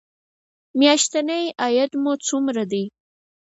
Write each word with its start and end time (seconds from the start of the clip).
میاشتنی 0.79 1.41
عاید 1.61 1.91
مو 2.03 2.11
څومره 2.27 2.63
دی؟ 2.71 2.83